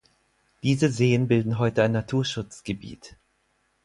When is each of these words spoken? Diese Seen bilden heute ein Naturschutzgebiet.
Diese 0.63 0.89
Seen 0.89 1.27
bilden 1.27 1.59
heute 1.59 1.83
ein 1.83 1.91
Naturschutzgebiet. 1.91 3.17